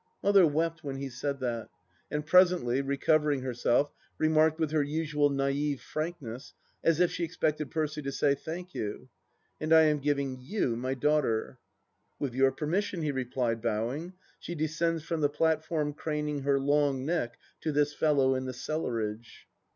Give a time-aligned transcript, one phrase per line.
[0.23, 1.69] Mother wept when he said that,
[2.09, 8.01] and presently, recovering herself, remarked with her usual naive frankness, as if she expected Percy
[8.01, 8.33] to say.
[8.33, 9.09] Thank You!—"
[9.61, 11.59] And I am giving you my daughter.""
[12.19, 17.37] With your permission," he replied, bowing," she descends from the platform, craning her long neck
[17.59, 19.45] to this fellow in the cellarage."